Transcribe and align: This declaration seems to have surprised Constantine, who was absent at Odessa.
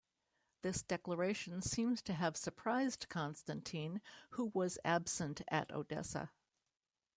This 0.63 0.81
declaration 0.81 1.61
seems 1.61 2.01
to 2.01 2.13
have 2.15 2.35
surprised 2.35 3.07
Constantine, 3.07 4.01
who 4.31 4.45
was 4.51 4.79
absent 4.83 5.41
at 5.47 5.71
Odessa. 5.71 6.31